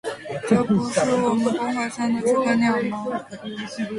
[0.47, 3.05] 这不是我们崩坏三的知更鸟吗